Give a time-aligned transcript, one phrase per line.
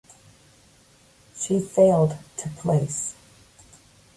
[1.35, 3.13] She failed to place.